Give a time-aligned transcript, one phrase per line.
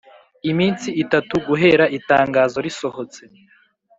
[0.51, 3.21] iminsi itatu guhera itangazo risohotse